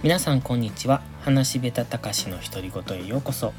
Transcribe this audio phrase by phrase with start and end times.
[0.00, 3.52] 皆さんこんにちは話しべたたかしの独り言へようこそ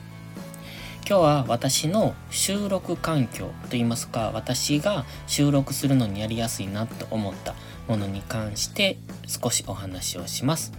[1.06, 7.56] 今日は私の収録環境といいますか私が収録するのにやりやすいなと思った
[7.90, 10.72] ものに関して少しお話をします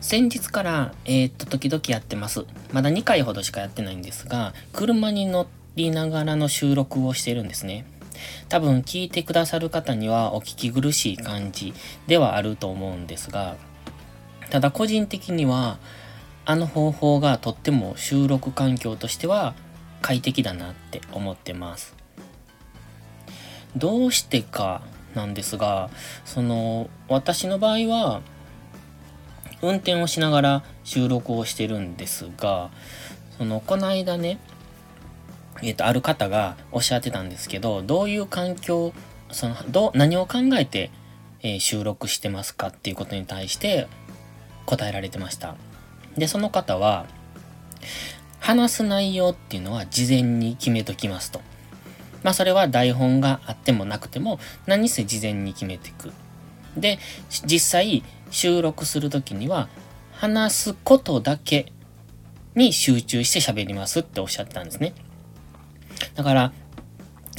[0.00, 2.44] 先日から、えー、っと、時々やってます。
[2.70, 7.86] まだ2回ほどしかやってないんですが、車に乗りながらの収録をしてるんですね。
[8.48, 11.74] 多分聞いてくださる方にはお聞き苦しい感じ
[12.06, 13.56] ではあると思うんですが、
[14.50, 15.78] ただ個人的には、
[16.44, 19.54] あの方法がとっても収録環境としては
[20.02, 21.94] 快適だなって思ってます。
[23.76, 24.82] どうしてか
[25.14, 25.90] なんですが、
[26.24, 28.22] その、私の場合は、
[29.62, 32.70] 運転をしながら収録をしてるんですが、
[33.38, 34.38] その、この間ね、
[35.60, 38.92] えっ、と、ある方がおっしゃってたんですけど、どういう環境、
[39.30, 40.90] その、どう、何を考えて、
[41.42, 43.88] えー、収録してますかっていうことに対して
[44.64, 45.56] 答えられてました。
[46.16, 47.06] で、その方は、
[48.42, 51.40] 話す内容っていうのは事前に決めときますと。
[52.24, 56.12] まあそれは台本があってもなくても何せ事前に決めていく。
[56.76, 56.98] で、
[57.44, 59.68] 実際収録するときには
[60.12, 61.72] 話すことだけ
[62.54, 64.94] に集中して喋りますっておっしゃってたんですね。
[66.14, 66.52] だから、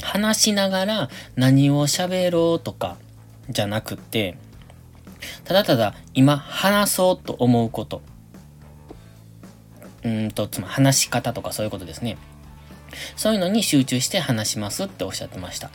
[0.02, 2.96] 話しながら何を喋ろうとか
[3.48, 4.36] じゃなくて、
[5.44, 8.02] ただただ今話そうと思うこと。
[10.02, 12.18] うんと、つまり話し方とかそういうことですね。
[13.16, 15.70] そういうのに集中して話しますっておっしゃってました。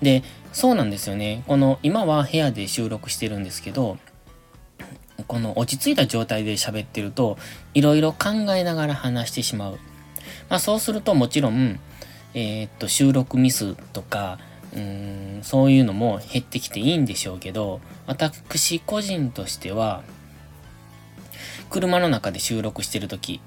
[0.00, 1.42] で、そうなんですよね。
[1.46, 3.98] この、今は部屋で収録してるんですけど、
[5.26, 7.38] この落ち着いた状態で喋ってると、
[7.74, 9.78] いろいろ考えながら話してしまう。
[10.48, 11.78] まあそうするともちろん、
[12.34, 14.38] えー、っと、収録ミスとか、
[14.72, 20.02] うーん、そういうのも減ってきていいんでしょうけど、私個人としては、
[21.70, 23.40] 車の中で収録してるとき、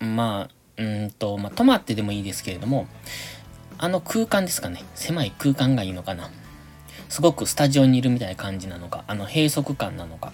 [0.00, 2.86] まあ、うんと、まあ、止まってでもいいですけれども、
[3.78, 4.82] あの空間ですかね。
[4.94, 6.30] 狭い空間がいいのかな。
[7.08, 10.32] すごくスタジオにいるみたいな感じなのか、あの閉塞感なのか。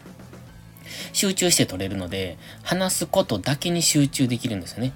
[1.12, 4.92] 集中して撮れるので、話すことだけに集中できるんですよね。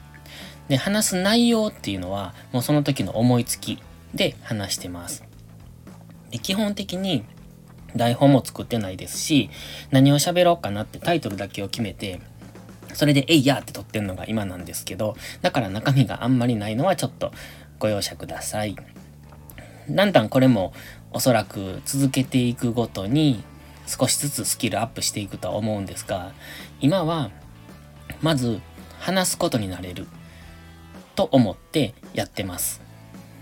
[0.68, 3.82] で、話す内容っていうのは、もうその時の思いつき
[4.14, 5.24] で話してます。
[6.30, 7.24] で基本的に
[7.96, 9.50] 台本も作ってないですし、
[9.90, 12.20] 何を喋ろうかなってタイトルだけを決めて、
[12.94, 17.32] それで、えいやって撮ってるのが今なんですけど、だから中身があんまりないのはちょっと
[17.78, 18.76] ご容赦ください。
[19.90, 20.72] だんだんこれも
[21.12, 23.44] おそらく続けていくごとに
[23.86, 26.32] 少しずつスキルアップしていくとは思うんですが、
[26.80, 27.30] 今は
[28.22, 28.60] まず
[28.98, 30.06] 話すことになれる
[31.14, 32.80] と思ってやってます。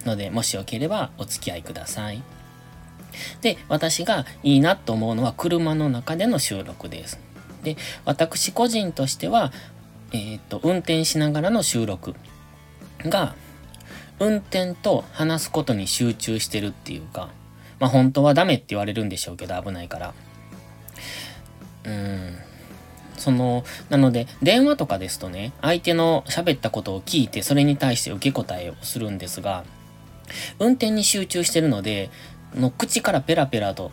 [0.04, 2.22] ので、もしよければお付き合いください。
[3.40, 7.20] で、私がいいなと思うのは車の中での収録です。
[7.62, 9.52] で、私個人としては、
[10.12, 12.14] えっ、と、運転しながらの収録
[13.04, 13.34] が、
[14.18, 17.30] 運転と話すことに集中してるっていうか、
[17.80, 20.14] まあ本当はダメって言われるんでしょうけど危ないから。
[21.84, 22.36] うん。
[23.22, 29.62] その、なので、電話とかですとね、相手の喋ったことを聞いて、それに対して受け答えをするんですが、
[30.58, 32.10] 運転に集中してるので、
[32.56, 33.92] の口からペラペラと、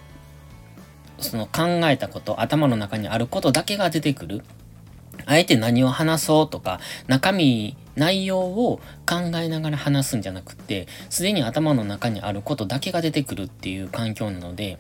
[1.19, 4.43] その考えたこと、頭の中にあることだけが出てくる。
[5.27, 14.79] あえて何を話そうとか、中身、内容を考えながら話すんじゃなくって、すでに頭の中にあることだけが出てくるっていう環境なので、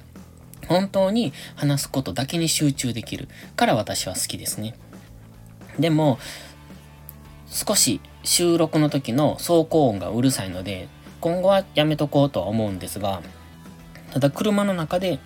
[0.69, 4.75] 本当に話すことだけに集中できるから私は好きですね。
[5.79, 6.19] でも、
[7.47, 10.87] 少し収録の時の走行音がうるさいので、
[11.21, 13.23] 今後はやめとこうとは思うんですが、
[14.11, 15.19] ただ車の中で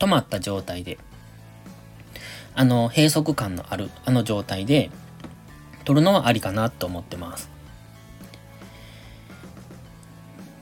[0.00, 0.98] 止まった状態で、
[2.56, 4.90] あの閉塞感のあるあの状態で
[5.84, 7.48] 撮るのはありかなと思ってます。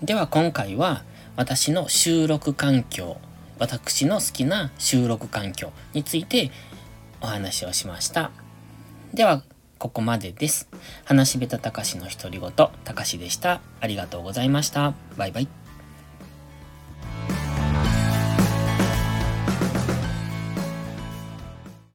[0.02, 1.02] では今回は
[1.36, 3.16] 私の収録環境
[3.62, 6.50] 私の好きな収録環境について
[7.20, 8.32] お話をしました。
[9.14, 9.44] では、
[9.78, 10.68] ここまでです。
[11.04, 13.60] 話しべたたかしの独り言、たかしでした。
[13.80, 14.94] ありがとうございました。
[15.16, 15.61] バイバイ。